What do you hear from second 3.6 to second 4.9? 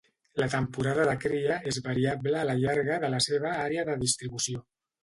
àrea de distribució.